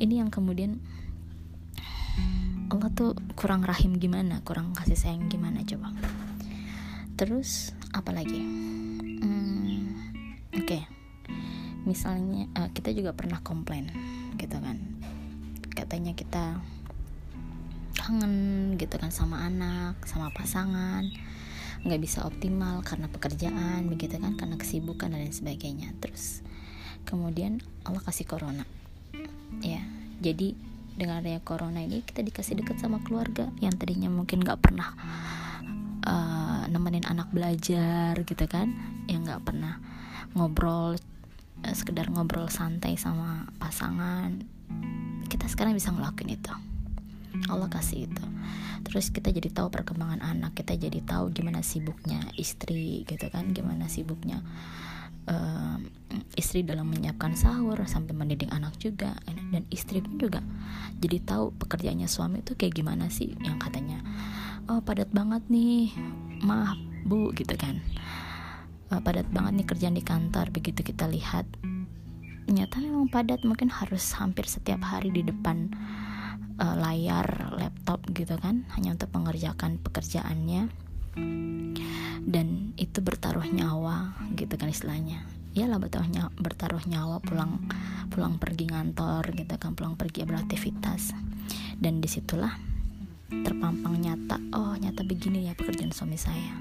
Ini 0.01 0.25
yang 0.25 0.31
kemudian 0.31 0.79
Allah 2.71 2.89
tuh 2.95 3.19
kurang 3.35 3.67
rahim 3.67 3.99
gimana? 3.99 4.47
Kurang 4.47 4.71
kasih 4.79 4.95
sayang 4.95 5.27
gimana 5.27 5.67
coba? 5.67 5.91
Terus 7.19 7.75
apa 7.91 8.15
lagi? 8.15 8.41
Hmm, 9.21 9.91
oke. 10.55 10.67
Okay. 10.67 10.83
misalnya 11.81 12.45
uh, 12.61 12.69
kita 12.77 12.93
juga 12.93 13.17
pernah 13.17 13.41
komplain 13.43 13.91
gitu 14.39 14.55
kan. 14.63 14.79
Katanya 15.75 16.13
kita 16.15 16.61
kangen 18.11 18.75
gitu 18.75 18.99
kan 18.99 19.15
sama 19.15 19.47
anak 19.47 20.03
sama 20.03 20.35
pasangan. 20.35 21.07
Nggak 21.87 22.01
bisa 22.03 22.27
optimal 22.27 22.83
karena 22.83 23.07
pekerjaan 23.07 23.87
begitu 23.87 24.19
kan 24.19 24.35
karena 24.35 24.59
kesibukan 24.59 25.15
dan 25.15 25.23
lain 25.23 25.31
sebagainya. 25.31 25.95
Terus 26.03 26.43
kemudian 27.07 27.63
Allah 27.87 28.03
kasih 28.03 28.27
corona. 28.27 28.67
Ya 29.63 29.87
jadi 30.19 30.59
dengan 30.99 31.23
adanya 31.23 31.39
corona 31.47 31.79
ini 31.79 32.03
kita 32.03 32.27
dikasih 32.27 32.59
dekat 32.59 32.83
sama 32.83 32.99
keluarga 33.07 33.47
yang 33.63 33.79
tadinya 33.79 34.11
mungkin 34.11 34.43
nggak 34.43 34.59
pernah 34.59 34.91
uh, 36.03 36.67
nemenin 36.67 37.07
anak 37.07 37.31
belajar 37.31 38.19
gitu 38.27 38.45
kan 38.51 38.75
yang 39.07 39.23
nggak 39.23 39.47
pernah 39.47 39.79
ngobrol 40.35 40.99
uh, 41.63 41.75
sekedar 41.79 42.11
ngobrol 42.11 42.51
santai 42.51 42.99
sama 42.99 43.47
pasangan. 43.63 44.43
Kita 45.31 45.47
sekarang 45.47 45.79
bisa 45.79 45.95
ngelakuin 45.95 46.35
itu 46.35 46.70
Allah 47.49 47.69
kasih 47.71 48.11
itu. 48.11 48.25
Terus 48.87 49.13
kita 49.13 49.31
jadi 49.31 49.53
tahu 49.53 49.69
perkembangan 49.71 50.25
anak 50.25 50.57
kita 50.57 50.75
jadi 50.75 51.01
tahu 51.05 51.31
gimana 51.31 51.61
sibuknya 51.61 52.21
istri 52.35 53.05
gitu 53.05 53.29
kan 53.29 53.53
gimana 53.53 53.87
sibuknya 53.87 54.41
uh, 55.29 55.77
istri 56.35 56.65
dalam 56.65 56.89
menyiapkan 56.89 57.37
sahur 57.37 57.77
sampai 57.85 58.17
mendidik 58.17 58.49
anak 58.51 58.75
juga 58.81 59.15
dan 59.53 59.69
istri 59.69 60.01
pun 60.01 60.17
juga 60.17 60.41
jadi 60.97 61.21
tahu 61.23 61.53
pekerjaannya 61.61 62.09
suami 62.09 62.41
itu 62.41 62.57
kayak 62.57 62.81
gimana 62.81 63.13
sih 63.13 63.37
yang 63.45 63.61
katanya 63.61 64.01
oh 64.71 64.81
padat 64.81 65.11
banget 65.11 65.43
nih 65.51 65.93
maaf 66.47 66.79
bu 67.05 67.33
gitu 67.35 67.59
kan. 67.59 67.83
Uh, 68.91 69.03
padat 69.03 69.27
banget 69.31 69.63
nih 69.63 69.67
kerjaan 69.67 69.97
di 69.99 70.05
kantor 70.05 70.47
begitu 70.55 70.83
kita 70.87 71.11
lihat. 71.11 71.47
Ternyata 72.47 72.83
memang 72.83 73.07
padat 73.07 73.47
mungkin 73.47 73.71
harus 73.71 74.03
hampir 74.19 74.47
setiap 74.47 74.83
hari 74.83 75.15
di 75.15 75.23
depan 75.23 75.71
uh, 76.61 76.77
layar 76.77 77.57
laptop 77.57 78.05
gitu 78.13 78.37
kan 78.37 78.69
hanya 78.77 78.95
untuk 78.95 79.11
mengerjakan 79.17 79.81
pekerjaannya. 79.81 80.69
Dan 82.21 82.77
itu 82.77 83.03
bertaruh 83.03 83.49
nyawa 83.49 84.15
gitu 84.37 84.55
kan 84.55 84.69
istilahnya. 84.71 85.25
Ya 85.51 85.67
lah 85.67 85.83
bertaruh 85.83 86.07
nyawa, 86.07 86.31
bertaruh 86.39 86.85
nyawa 86.87 87.17
pulang 87.19 87.59
pulang 88.13 88.39
pergi 88.39 88.71
ngantor 88.71 89.35
gitu 89.35 89.57
kan 89.57 89.75
pulang 89.75 89.97
pergi 89.99 90.29
beraktivitas. 90.29 91.17
Dan 91.81 91.99
di 92.05 92.07
situlah 92.07 92.55
terpampang 93.31 93.97
nyata 93.99 94.37
oh 94.55 94.77
nyata 94.77 95.03
begini 95.03 95.49
ya 95.49 95.57
pekerjaan 95.57 95.91
suami 95.91 96.21
saya. 96.21 96.55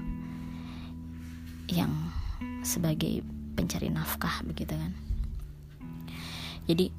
Yang 1.70 1.92
sebagai 2.66 3.22
pencari 3.54 3.92
nafkah 3.92 4.42
begitu 4.42 4.74
kan. 4.74 4.92
Jadi 6.66 6.90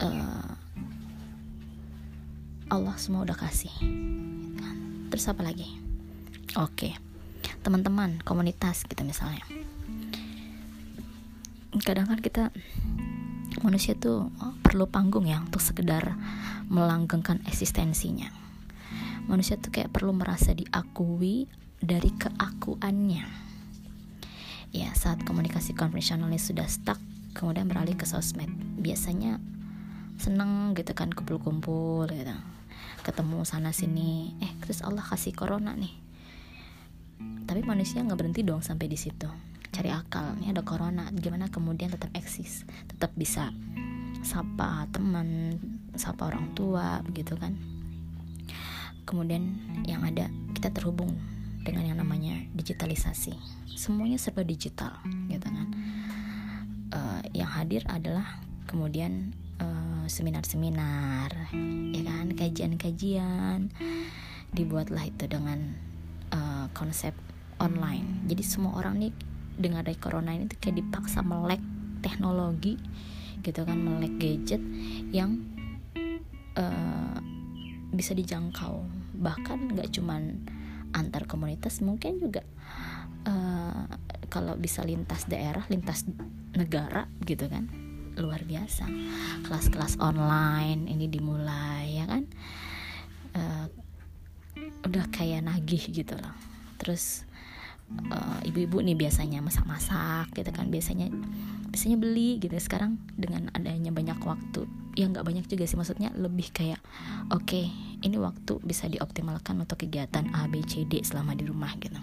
uh, 0.00 0.52
Allah 2.70 2.94
semua 2.96 3.26
udah 3.26 3.34
kasih 3.34 3.74
kan? 4.56 4.76
terus 5.10 5.26
apa 5.26 5.42
lagi? 5.42 5.66
Oke 6.56 7.10
teman-teman 7.60 8.24
komunitas 8.24 8.88
gitu 8.88 9.04
misalnya. 9.04 9.44
Kadang 11.84 12.10
kan 12.10 12.18
kita 12.18 12.50
manusia 13.62 13.94
tuh 13.94 14.32
perlu 14.64 14.88
panggung 14.88 15.28
ya 15.28 15.38
untuk 15.38 15.60
sekedar 15.60 16.16
melanggengkan 16.72 17.44
eksistensinya. 17.46 18.32
Manusia 19.28 19.60
tuh 19.60 19.70
kayak 19.70 19.92
perlu 19.92 20.16
merasa 20.16 20.56
diakui 20.56 21.46
dari 21.78 22.10
keakuannya. 22.16 23.24
Ya 24.70 24.90
saat 24.94 25.22
komunikasi 25.26 25.74
konvensionalis 25.76 26.50
sudah 26.50 26.66
stuck 26.66 26.98
kemudian 27.36 27.68
beralih 27.68 27.94
ke 27.94 28.08
sosmed. 28.08 28.50
Biasanya 28.80 29.38
seneng 30.18 30.74
gitu 30.74 30.96
kan 30.96 31.12
kumpul-kumpul 31.12 32.08
gitu 32.10 32.34
ketemu 33.02 33.42
sana 33.48 33.72
sini. 33.72 34.36
Eh 34.40 34.52
terus 34.60 34.84
Allah 34.84 35.04
kasih 35.04 35.32
corona 35.32 35.72
nih. 35.74 35.94
Tapi 37.44 37.60
manusia 37.66 38.00
nggak 38.04 38.18
berhenti 38.18 38.42
dong 38.46 38.62
sampai 38.62 38.86
di 38.86 38.98
situ. 39.00 39.28
Cari 39.70 39.90
akal 39.90 40.38
ini 40.40 40.52
ada 40.52 40.62
corona. 40.62 41.08
Gimana 41.14 41.48
kemudian 41.48 41.92
tetap 41.92 42.10
eksis 42.14 42.64
tetap 42.88 43.14
bisa 43.16 43.50
sapa 44.20 44.84
teman 44.92 45.56
sapa 45.96 46.28
orang 46.28 46.52
tua 46.52 47.00
begitu 47.04 47.34
kan? 47.36 47.56
Kemudian 49.08 49.58
yang 49.88 50.06
ada 50.06 50.28
kita 50.54 50.70
terhubung 50.70 51.10
dengan 51.64 51.84
yang 51.88 51.98
namanya 51.98 52.36
digitalisasi. 52.54 53.36
Semuanya 53.74 54.20
serba 54.20 54.44
digital 54.44 55.00
gitu 55.28 55.46
kan? 55.48 55.68
Uh, 56.90 57.20
yang 57.32 57.48
hadir 57.48 57.86
adalah 57.86 58.42
kemudian 58.66 59.34
seminar-seminar 60.10 61.54
ya 61.94 62.02
kan? 62.02 62.26
Kajian-kajian. 62.34 63.70
Dibuatlah 64.50 65.06
itu 65.06 65.30
dengan 65.30 65.78
uh, 66.34 66.66
konsep 66.74 67.14
online. 67.62 68.26
Jadi 68.26 68.42
semua 68.42 68.74
orang 68.82 68.98
nih 68.98 69.12
dengan 69.54 69.86
dari 69.86 69.96
corona 69.96 70.34
ini 70.34 70.50
tuh 70.50 70.58
kayak 70.58 70.82
dipaksa 70.82 71.22
melek 71.22 71.62
teknologi 72.02 72.74
gitu 73.40 73.64
kan 73.64 73.78
melek 73.78 74.18
gadget 74.18 74.60
yang 75.14 75.38
uh, 76.58 77.16
bisa 77.94 78.12
dijangkau. 78.12 78.82
Bahkan 79.14 79.78
nggak 79.78 79.94
cuman 79.94 80.42
antar 80.90 81.30
komunitas 81.30 81.78
mungkin 81.86 82.18
juga 82.18 82.42
uh, 83.26 83.86
kalau 84.30 84.58
bisa 84.58 84.82
lintas 84.82 85.26
daerah 85.30 85.62
lintas 85.70 86.06
negara 86.54 87.06
gitu 87.22 87.46
kan 87.46 87.70
luar 88.20 88.44
biasa. 88.44 88.86
Kelas-kelas 89.42 89.98
online 89.98 90.86
ini 90.86 91.08
dimulai 91.08 91.98
ya 91.98 92.04
kan? 92.06 92.28
Uh, 93.32 93.66
udah 94.84 95.08
kayak 95.10 95.44
nagih 95.44 95.80
gitu 95.90 96.14
loh. 96.14 96.36
Terus 96.76 97.24
uh, 98.12 98.40
ibu-ibu 98.44 98.84
nih 98.84 98.94
biasanya 98.94 99.40
masak-masak 99.40 100.30
gitu 100.36 100.52
kan 100.52 100.68
biasanya 100.68 101.08
biasanya 101.72 101.96
beli 101.96 102.38
gitu. 102.38 102.54
Sekarang 102.60 103.00
dengan 103.16 103.48
adanya 103.56 103.90
banyak 103.90 104.20
waktu 104.22 104.68
ya 104.98 105.06
nggak 105.06 105.22
banyak 105.22 105.46
juga 105.46 105.70
sih 105.70 105.78
maksudnya 105.78 106.10
lebih 106.18 106.50
kayak 106.50 106.82
oke 107.30 107.46
okay, 107.46 107.70
ini 108.02 108.18
waktu 108.18 108.58
bisa 108.66 108.90
dioptimalkan 108.90 109.62
untuk 109.62 109.86
kegiatan 109.86 110.26
A 110.34 110.50
B 110.50 110.66
C 110.66 110.82
D 110.82 110.98
selama 111.06 111.38
di 111.38 111.46
rumah 111.46 111.70
gitu 111.78 111.94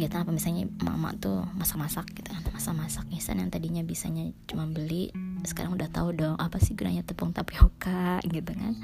kegiatan 0.00 0.24
apa? 0.24 0.32
Misalnya 0.32 0.64
mama 0.80 1.12
tuh 1.20 1.44
masak-masak 1.60 2.08
gitu 2.16 2.32
kan 2.32 2.40
masak-masak 2.56 3.04
misalnya 3.12 3.44
yang 3.44 3.52
tadinya 3.52 3.82
bisanya 3.84 4.32
cuma 4.48 4.64
beli 4.64 5.12
sekarang 5.44 5.76
udah 5.76 5.92
tahu 5.92 6.16
dong 6.16 6.40
apa 6.40 6.56
sih 6.56 6.72
gunanya 6.72 7.04
tepung 7.04 7.36
tapioka 7.36 8.16
gitu 8.24 8.48
kan. 8.48 8.80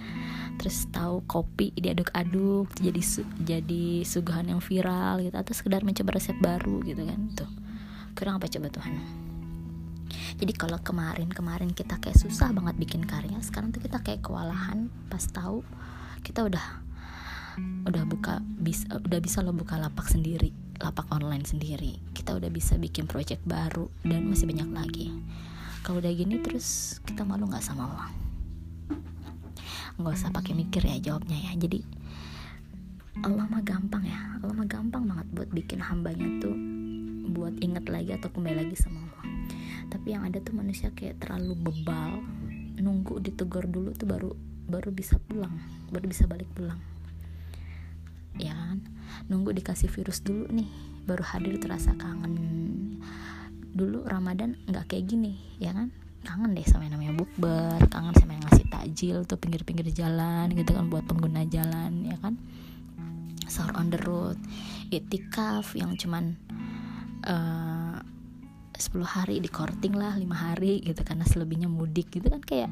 Terus 0.61 0.93
tahu 0.93 1.25
kopi 1.25 1.73
diaduk-aduk 1.73 2.69
jadi 2.77 3.01
su 3.01 3.25
jadi 3.41 4.05
suguhan 4.05 4.53
yang 4.53 4.61
viral 4.61 5.25
gitu 5.25 5.33
atau 5.33 5.53
sekedar 5.57 5.89
mencoba 5.89 6.21
resep 6.21 6.37
baru 6.37 6.85
gitu 6.85 7.01
kan. 7.01 7.21
Tuh 7.33 7.49
kurang 8.13 8.37
apa 8.37 8.53
coba 8.53 8.69
Tuhan? 8.69 8.93
Jadi 10.37 10.53
kalau 10.53 10.77
kemarin-kemarin 10.85 11.73
kita 11.73 11.97
kayak 11.97 12.21
susah 12.21 12.53
banget 12.53 12.77
bikin 12.77 13.09
karya 13.09 13.41
sekarang 13.41 13.73
tuh 13.73 13.81
kita 13.81 14.05
kayak 14.05 14.21
kewalahan 14.21 14.93
pas 15.09 15.25
tahu 15.33 15.65
kita 16.21 16.45
udah 16.45 16.85
udah 17.89 18.05
buka 18.05 18.45
bisa 18.45 19.01
udah 19.01 19.21
bisa 19.21 19.41
lo 19.41 19.57
buka 19.57 19.81
lapak 19.81 20.13
sendiri 20.13 20.66
lapak 20.81 21.09
online 21.13 21.45
sendiri. 21.49 21.99
Kita 22.13 22.37
udah 22.37 22.49
bisa 22.53 22.77
bikin 22.77 23.09
project 23.09 23.45
baru 23.45 23.89
dan 24.05 24.29
masih 24.29 24.49
banyak 24.49 24.71
lagi. 24.73 25.07
Kalau 25.87 26.03
udah 26.03 26.13
gini 26.13 26.43
terus 26.43 26.99
kita 27.07 27.23
malu 27.23 27.47
nggak 27.47 27.63
sama 27.63 27.87
Allah 27.87 28.11
nggak 29.97 30.13
usah 30.13 30.29
pakai 30.29 30.53
mikir 30.53 30.85
ya 30.85 30.97
jawabnya 31.01 31.41
ya. 31.41 31.53
Jadi 31.57 31.81
Allah 33.25 33.49
mah 33.49 33.65
gampang 33.65 34.05
ya. 34.05 34.37
Allah 34.41 34.53
mah 34.53 34.69
gampang 34.69 35.09
banget 35.09 35.27
buat 35.33 35.49
bikin 35.57 35.81
hambanya 35.81 36.29
tuh 36.45 36.57
buat 37.33 37.57
inget 37.65 37.89
lagi 37.89 38.13
atau 38.13 38.29
kembali 38.29 38.57
lagi 38.61 38.77
sama 38.77 39.01
Allah. 39.09 39.25
Tapi 39.89 40.13
yang 40.13 40.29
ada 40.29 40.37
tuh 40.45 40.53
manusia 40.53 40.93
kayak 40.93 41.25
terlalu 41.25 41.57
bebal 41.57 42.21
nunggu 42.77 43.25
ditegur 43.25 43.65
dulu 43.65 43.97
tuh 43.97 44.05
baru 44.05 44.31
baru 44.69 44.93
bisa 44.93 45.17
pulang 45.17 45.57
baru 45.89 46.13
bisa 46.13 46.29
balik 46.29 46.51
pulang 46.53 46.77
nunggu 49.27 49.51
dikasih 49.55 49.91
virus 49.91 50.23
dulu 50.23 50.47
nih 50.51 50.69
baru 51.07 51.23
hadir 51.23 51.59
terasa 51.59 51.95
kangen. 51.99 52.35
Dulu 53.77 54.07
Ramadan 54.09 54.57
nggak 54.67 54.91
kayak 54.91 55.05
gini 55.07 55.37
ya 55.59 55.75
kan? 55.75 55.91
Kangen 56.27 56.59
deh 56.59 56.67
sama 56.67 56.91
yang 56.91 56.99
namanya 56.99 57.15
bukber 57.15 57.79
kangen 57.87 58.15
sama 58.19 58.35
yang 58.35 58.45
ngasih 58.51 58.67
takjil 58.67 59.19
tuh 59.23 59.39
pinggir-pinggir 59.39 59.87
jalan 59.95 60.51
gitu 60.55 60.75
kan 60.75 60.91
buat 60.91 61.07
pengguna 61.07 61.47
jalan 61.47 62.07
ya 62.07 62.17
kan? 62.19 62.35
Sahur 63.47 63.79
on 63.79 63.91
the 63.95 64.01
road 64.03 64.39
itikaf 64.91 65.75
yang 65.79 65.95
cuman 65.99 66.35
uh, 67.27 67.99
eh, 68.75 68.83
10 68.83 69.03
hari 69.03 69.37
di 69.43 69.51
korting 69.51 69.95
lah 69.95 70.15
lima 70.19 70.37
hari 70.37 70.83
gitu 70.83 71.03
karena 71.03 71.25
selebihnya 71.25 71.71
mudik 71.71 72.11
gitu 72.13 72.27
kan 72.29 72.43
kayak 72.43 72.71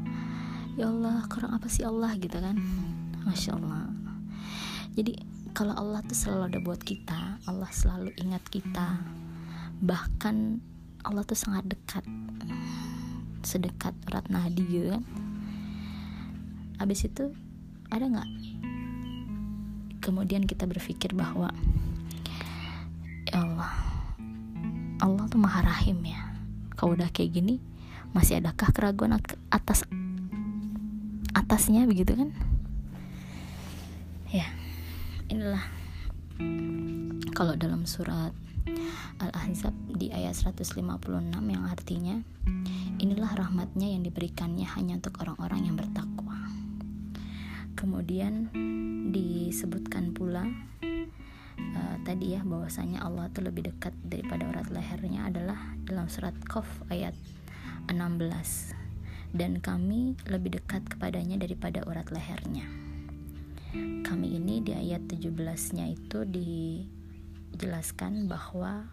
ya 0.75 0.91
Allah 0.91 1.23
kurang 1.31 1.55
apa 1.55 1.71
sih 1.71 1.87
Allah? 1.87 2.15
gitu 2.19 2.39
kan. 2.39 2.59
Masya 3.25 3.57
Allah. 3.57 3.89
Jadi 4.95 5.34
kalau 5.55 5.71
Allah 5.79 6.03
tuh 6.03 6.19
selalu 6.19 6.43
ada 6.51 6.59
buat 6.59 6.83
kita 6.83 7.39
Allah 7.47 7.71
selalu 7.71 8.11
ingat 8.19 8.43
kita. 8.51 8.99
Bahkan 9.79 10.37
Allah 11.07 11.23
tuh 11.23 11.39
sangat 11.39 11.71
dekat 11.71 12.03
sedekat 13.47 13.95
urat 14.11 14.27
nadi 14.27 14.67
gitu 14.67 14.99
kan. 14.99 15.05
Abis 16.83 17.07
itu 17.07 17.31
ada 17.87 18.03
nggak? 18.03 18.31
Kemudian 20.03 20.43
kita 20.43 20.67
berpikir 20.67 21.15
bahwa 21.15 21.55
ya 23.31 23.47
Allah 23.47 23.73
Allah 24.99 25.25
tuh 25.31 25.39
maha 25.39 25.63
rahim 25.71 26.03
ya. 26.03 26.35
Kalau 26.75 26.99
udah 26.99 27.15
kayak 27.15 27.31
gini 27.31 27.63
masih 28.11 28.43
adakah 28.43 28.75
keraguan 28.75 29.15
atas 29.55 29.87
atasnya? 31.31 31.87
Begitu 31.87 32.19
kan? 32.19 32.35
Ya 34.35 34.64
inilah. 35.29 35.65
Kalau 37.35 37.55
dalam 37.59 37.87
surat 37.87 38.35
Al-Ahzab 39.21 39.75
di 39.95 40.11
ayat 40.11 40.35
156 40.35 40.81
yang 41.47 41.65
artinya 41.69 42.17
inilah 42.99 43.31
rahmatnya 43.37 43.95
yang 43.95 44.03
diberikannya 44.03 44.67
hanya 44.67 44.99
untuk 44.99 45.21
orang-orang 45.23 45.71
yang 45.71 45.77
bertakwa. 45.77 46.39
Kemudian 47.75 48.49
disebutkan 49.13 50.17
pula 50.17 50.49
uh, 51.59 51.97
tadi 52.03 52.35
ya 52.35 52.41
bahwasanya 52.43 53.05
Allah 53.05 53.29
itu 53.29 53.45
lebih 53.45 53.71
dekat 53.71 53.93
daripada 54.03 54.49
urat 54.49 54.69
lehernya 54.73 55.29
adalah 55.29 55.59
dalam 55.85 56.09
surat 56.09 56.35
Qaf 56.49 56.67
ayat 56.89 57.15
16 57.93 59.37
dan 59.37 59.59
kami 59.61 60.17
lebih 60.31 60.57
dekat 60.63 60.87
kepadanya 60.89 61.37
daripada 61.37 61.83
urat 61.85 62.09
lehernya 62.09 62.84
kami 64.07 64.39
ini 64.39 64.63
di 64.63 64.73
ayat 64.73 65.11
17-nya 65.11 65.91
itu 65.91 66.23
dijelaskan 66.29 68.31
bahwa 68.31 68.87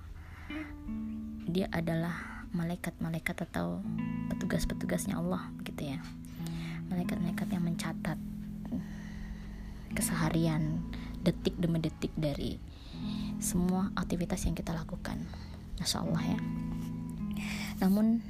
dia 1.46 1.70
adalah 1.70 2.42
malaikat-malaikat 2.52 3.48
atau 3.52 3.80
petugas-petugasnya 4.34 5.22
Allah 5.22 5.54
gitu 5.64 5.96
ya. 5.96 6.00
Malaikat-malaikat 6.92 7.48
yang 7.54 7.64
mencatat 7.64 8.20
keseharian 9.96 10.84
detik 11.22 11.54
demi 11.60 11.80
detik 11.80 12.12
dari 12.18 12.60
semua 13.40 13.92
aktivitas 13.96 14.46
yang 14.48 14.56
kita 14.58 14.76
lakukan. 14.76 15.24
Masya 15.80 16.04
Allah 16.04 16.24
ya. 16.36 16.40
Namun 17.82 18.22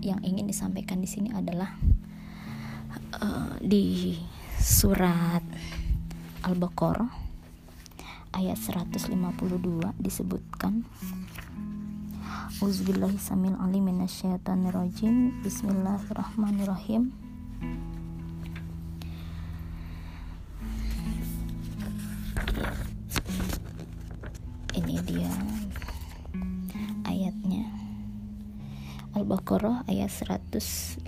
yang 0.00 0.24
ingin 0.24 0.48
disampaikan 0.48 1.04
di 1.04 1.08
sini 1.08 1.28
adalah 1.30 1.76
uh, 3.20 3.54
di 3.60 4.16
surat 4.60 5.40
Al-Baqarah 6.44 7.08
ayat 8.36 8.60
152 8.60 9.08
disebutkan. 9.96 10.84
Uzubillahi 12.60 13.16
samil 13.16 13.56
alim 13.56 13.88
rajim. 14.68 15.40
Bismillahirrahmanirrahim. 15.40 17.08
Ini 24.76 24.96
dia 25.08 25.32
ayatnya. 27.08 27.64
Al-Baqarah 29.16 29.88
ayat 29.88 30.12
152 30.12 31.00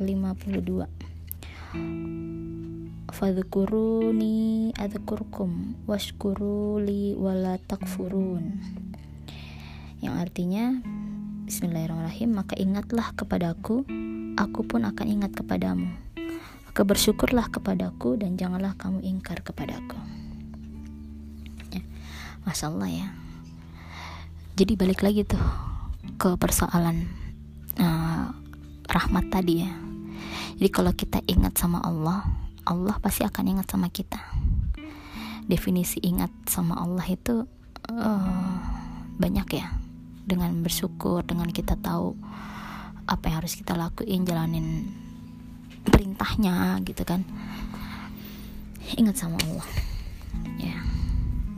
fadhkuruni 3.23 4.75
adhkurkum 4.75 5.79
washkuruli 5.87 7.15
wala 7.15 7.55
takfurun. 7.71 8.59
Yang 10.03 10.15
artinya 10.27 10.83
Bismillahirrahmanirrahim 11.47 12.35
maka 12.35 12.59
ingatlah 12.59 13.15
kepadaku 13.15 13.87
aku 14.35 14.61
pun 14.67 14.83
akan 14.83 15.07
ingat 15.07 15.39
kepadamu. 15.39 15.95
Maka 16.67 16.83
bersyukurlah 16.83 17.47
kepadaku 17.47 18.19
dan 18.19 18.35
janganlah 18.35 18.75
kamu 18.75 18.99
ingkar 19.07 19.39
kepadaku. 19.47 19.95
Ya. 21.71 21.87
masya 22.43 22.75
Allah 22.75 22.91
ya. 22.91 23.09
Jadi 24.59 24.75
balik 24.75 24.99
lagi 25.07 25.23
tuh 25.23 25.47
ke 26.19 26.35
persoalan 26.35 27.07
uh, 27.79 28.35
rahmat 28.91 29.31
tadi 29.31 29.63
ya. 29.63 29.71
Jadi 30.59 30.69
kalau 30.75 30.91
kita 30.91 31.23
ingat 31.31 31.55
sama 31.55 31.79
Allah 31.87 32.42
Allah 32.63 32.97
pasti 33.03 33.27
akan 33.27 33.59
ingat 33.59 33.67
sama 33.71 33.91
kita. 33.91 34.19
Definisi 35.47 35.99
ingat 36.03 36.31
sama 36.47 36.79
Allah 36.79 37.07
itu 37.11 37.47
uh, 37.91 38.59
banyak 39.19 39.49
ya. 39.59 39.69
Dengan 40.23 40.55
bersyukur 40.63 41.27
dengan 41.27 41.51
kita 41.51 41.75
tahu 41.75 42.15
apa 43.11 43.25
yang 43.27 43.43
harus 43.43 43.59
kita 43.59 43.75
lakuin 43.75 44.23
jalanin 44.23 44.87
perintahnya 45.83 46.79
gitu 46.87 47.03
kan. 47.03 47.27
Ingat 48.95 49.19
sama 49.19 49.37
Allah. 49.43 49.67
Ya. 50.63 50.79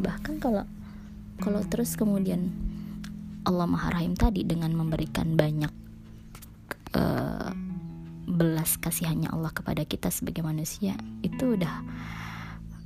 Bahkan 0.01 0.41
kalau 0.41 0.65
kalau 1.43 1.61
terus 1.67 1.99
kemudian 1.99 2.55
Allah 3.45 3.69
Maha 3.69 4.01
Rahim 4.01 4.17
tadi 4.17 4.47
dengan 4.47 4.73
memberikan 4.73 5.37
banyak 5.37 5.73
uh, 6.97 7.34
belas 8.35 8.77
kasihannya 8.83 9.31
Allah 9.31 9.55
kepada 9.55 9.87
kita 9.87 10.11
sebagai 10.11 10.43
manusia 10.43 10.99
itu 11.23 11.55
udah 11.55 11.87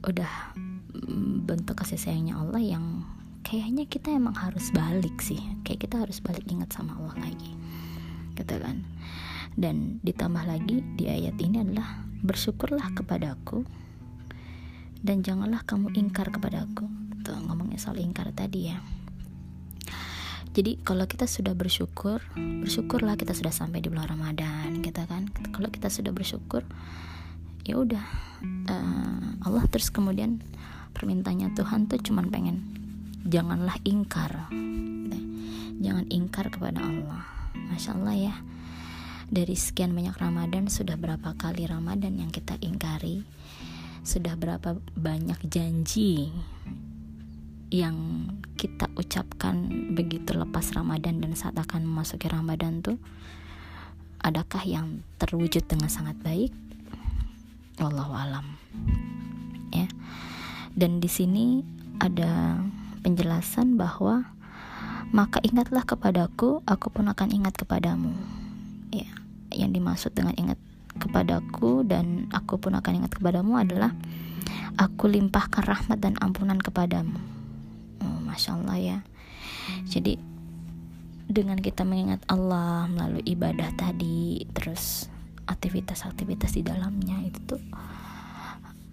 udah 0.04 0.32
bentuk 1.48 1.80
kasih 1.80 1.96
sayangnya 1.96 2.36
Allah 2.36 2.60
yang 2.60 2.84
kayaknya 3.40 3.88
kita 3.88 4.12
emang 4.12 4.36
harus 4.36 4.68
balik 4.76 5.16
sih. 5.24 5.40
Kayak 5.64 5.88
kita 5.88 5.96
harus 6.04 6.20
balik 6.20 6.44
ingat 6.46 6.76
sama 6.76 6.94
Allah 7.00 7.32
lagi. 7.32 7.56
Gitu 8.36 8.54
kan. 8.60 8.84
Dan 9.56 9.98
ditambah 10.04 10.44
lagi 10.44 10.84
di 10.94 11.08
ayat 11.08 11.34
ini 11.40 11.64
adalah 11.64 12.04
bersyukurlah 12.22 12.94
kepadaku 12.94 13.64
dan 14.98 15.22
janganlah 15.22 15.62
kamu 15.62 15.94
ingkar 15.94 16.34
kepadaku 16.34 16.90
tuh 17.22 17.38
ngomongnya 17.46 17.78
soal 17.78 18.02
ingkar 18.02 18.34
tadi 18.34 18.74
ya 18.74 18.82
jadi 20.54 20.80
kalau 20.84 21.04
kita 21.04 21.28
sudah 21.28 21.52
bersyukur 21.52 22.20
bersyukurlah 22.36 23.16
kita 23.16 23.32
sudah 23.36 23.52
sampai 23.52 23.84
di 23.84 23.88
bulan 23.92 24.08
Ramadan 24.08 24.80
kita 24.84 25.04
kan. 25.08 25.28
Kalau 25.52 25.68
kita 25.68 25.88
sudah 25.92 26.12
bersyukur 26.12 26.64
ya 27.68 27.76
udah 27.76 28.04
uh, 28.70 29.44
Allah 29.44 29.64
terus 29.68 29.92
kemudian 29.92 30.40
permintaannya 30.96 31.52
Tuhan 31.52 31.90
tuh 31.90 32.00
cuman 32.00 32.32
pengen 32.32 32.56
janganlah 33.28 33.76
ingkar 33.84 34.48
jangan 35.78 36.04
ingkar 36.10 36.50
kepada 36.50 36.82
Allah. 36.82 37.22
Masya 37.70 37.94
Allah 37.98 38.16
ya. 38.16 38.34
Dari 39.28 39.54
sekian 39.54 39.92
banyak 39.92 40.16
Ramadan 40.16 40.72
sudah 40.72 40.96
berapa 40.96 41.36
kali 41.36 41.68
Ramadan 41.68 42.16
yang 42.16 42.32
kita 42.32 42.56
ingkari? 42.64 43.22
Sudah 44.02 44.34
berapa 44.40 44.80
banyak 44.96 45.38
janji 45.46 46.32
yang 47.68 48.28
kita 48.56 48.88
ucapkan 48.96 49.68
begitu 49.92 50.32
lepas 50.32 50.72
Ramadan 50.72 51.20
dan 51.20 51.36
saat 51.36 51.56
akan 51.60 51.84
memasuki 51.84 52.24
Ramadan 52.24 52.80
tuh 52.80 52.96
adakah 54.24 54.64
yang 54.64 55.04
terwujud 55.20 55.68
dengan 55.68 55.92
sangat 55.92 56.16
baik? 56.24 56.50
Wallahu 57.78 58.14
alam. 58.16 58.46
Ya. 59.70 59.86
Dan 60.74 60.98
di 60.98 61.06
sini 61.06 61.62
ada 62.00 62.58
penjelasan 63.04 63.76
bahwa 63.78 64.26
maka 65.14 65.40
ingatlah 65.44 65.84
kepadaku, 65.86 66.60
aku 66.66 66.88
pun 66.92 67.08
akan 67.08 67.28
ingat 67.30 67.54
kepadamu. 67.56 68.12
Ya, 68.90 69.08
yang 69.54 69.70
dimaksud 69.76 70.16
dengan 70.16 70.34
ingat 70.34 70.58
kepadaku 70.98 71.86
dan 71.86 72.26
aku 72.34 72.58
pun 72.58 72.74
akan 72.74 73.04
ingat 73.04 73.12
kepadamu 73.14 73.60
adalah 73.60 73.94
aku 74.80 75.06
limpahkan 75.06 75.62
rahmat 75.62 76.02
dan 76.02 76.18
ampunan 76.18 76.58
kepadamu 76.58 77.37
masya 78.04 78.58
Allah 78.58 78.76
ya 78.78 78.98
jadi 79.88 80.16
dengan 81.28 81.60
kita 81.60 81.84
mengingat 81.84 82.24
Allah 82.30 82.88
melalui 82.88 83.20
ibadah 83.28 83.68
tadi 83.76 84.48
terus 84.56 85.12
aktivitas-aktivitas 85.44 86.56
di 86.56 86.62
dalamnya 86.64 87.20
itu 87.24 87.56
tuh 87.56 87.62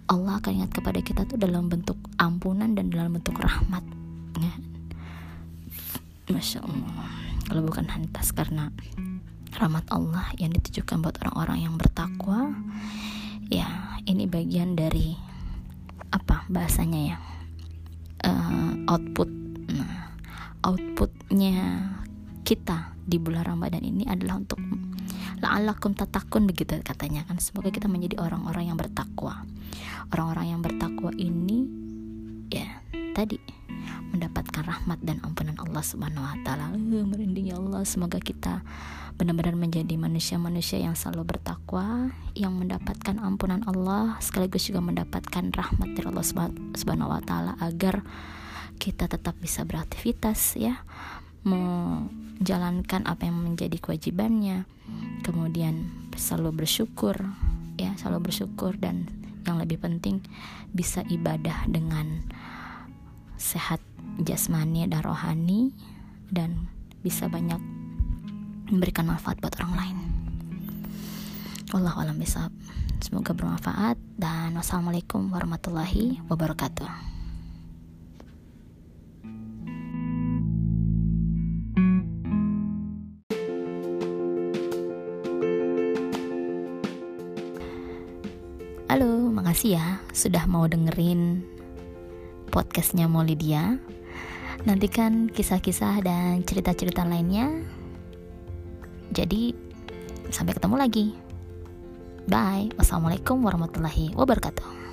Allah 0.06 0.38
akan 0.38 0.62
ingat 0.62 0.70
kepada 0.70 1.00
kita 1.02 1.26
tuh 1.26 1.34
dalam 1.34 1.66
bentuk 1.66 1.98
ampunan 2.16 2.70
dan 2.78 2.94
dalam 2.94 3.18
bentuk 3.18 3.34
rahmat 3.42 3.82
ya. 4.38 4.54
Masya 6.30 6.62
Allah 6.62 7.10
kalau 7.46 7.62
bukan 7.66 7.86
hantas 7.86 8.30
karena 8.34 8.70
rahmat 9.56 9.86
Allah 9.90 10.26
yang 10.36 10.50
ditujukan 10.52 11.00
buat 11.02 11.16
orang-orang 11.22 11.66
yang 11.66 11.74
bertakwa 11.78 12.54
ya 13.46 13.98
ini 14.06 14.26
bagian 14.26 14.74
dari 14.74 15.14
apa 16.10 16.46
bahasanya 16.50 17.00
ya 17.14 17.16
uh, 18.26 18.65
output. 18.86 19.30
Nah, 19.70 20.14
outputnya 20.62 21.90
kita 22.46 22.94
di 23.06 23.18
bulan 23.18 23.46
Ramadan 23.46 23.82
ini 23.82 24.06
adalah 24.06 24.38
untuk 24.38 24.58
la'alakum 25.42 25.92
tatakun 25.92 26.46
begitu 26.48 26.78
katanya 26.82 27.26
kan. 27.26 27.38
Semoga 27.42 27.70
kita 27.70 27.90
menjadi 27.90 28.18
orang-orang 28.22 28.70
yang 28.72 28.78
bertakwa. 28.78 29.44
Orang-orang 30.14 30.46
yang 30.56 30.60
bertakwa 30.62 31.10
ini 31.18 31.66
ya 32.50 32.80
tadi 33.12 33.42
mendapatkan 34.14 34.62
rahmat 34.62 35.02
dan 35.02 35.18
ampunan 35.26 35.58
Allah 35.58 35.82
Subhanahu 35.82 36.24
wa 36.24 36.36
taala. 36.46 36.70
Merinding 36.78 37.52
ya 37.52 37.58
Allah, 37.58 37.82
semoga 37.82 38.22
kita 38.22 38.62
benar-benar 39.16 39.56
menjadi 39.56 39.96
manusia-manusia 39.96 40.76
yang 40.76 40.92
selalu 40.92 41.36
bertakwa, 41.36 42.12
yang 42.36 42.54
mendapatkan 42.56 43.16
ampunan 43.18 43.64
Allah 43.64 44.20
sekaligus 44.20 44.68
juga 44.68 44.84
mendapatkan 44.84 45.52
rahmat 45.52 45.88
dari 45.96 46.06
Allah 46.06 46.26
Subhanahu 46.76 47.12
wa 47.12 47.22
taala 47.24 47.56
agar 47.60 48.04
kita 48.76 49.10
tetap 49.10 49.34
bisa 49.40 49.64
beraktivitas 49.64 50.54
ya, 50.60 50.84
menjalankan 51.42 53.08
apa 53.08 53.26
yang 53.26 53.40
menjadi 53.42 53.76
kewajibannya, 53.80 54.68
kemudian 55.24 55.88
selalu 56.14 56.64
bersyukur 56.64 57.16
ya, 57.80 57.92
selalu 57.98 58.30
bersyukur 58.30 58.76
dan 58.76 59.08
yang 59.46 59.62
lebih 59.62 59.78
penting 59.78 60.20
bisa 60.74 61.06
ibadah 61.06 61.64
dengan 61.70 62.26
sehat 63.38 63.78
jasmani 64.18 64.88
dan 64.88 65.04
rohani 65.04 65.70
dan 66.32 66.66
bisa 67.04 67.30
banyak 67.30 67.60
memberikan 68.66 69.06
manfaat 69.06 69.38
buat 69.38 69.54
orang 69.62 69.74
lain. 69.78 69.98
Allah 71.74 71.94
alam 71.94 72.18
bisa. 72.18 72.50
Semoga 72.96 73.36
bermanfaat 73.36 74.00
dan 74.16 74.56
wassalamualaikum 74.56 75.30
warahmatullahi 75.30 76.18
wabarakatuh. 76.26 77.15
Makasih 89.66 89.82
ya 89.82 89.98
sudah 90.14 90.46
mau 90.46 90.70
dengerin 90.70 91.42
podcastnya 92.54 93.10
Molidia. 93.10 93.82
Nantikan 94.62 95.26
kisah-kisah 95.26 96.06
dan 96.06 96.46
cerita-cerita 96.46 97.02
lainnya. 97.02 97.50
Jadi, 99.10 99.58
sampai 100.30 100.54
ketemu 100.54 100.76
lagi. 100.78 101.06
Bye. 102.30 102.70
Wassalamualaikum 102.78 103.42
warahmatullahi 103.42 104.14
wabarakatuh. 104.14 104.85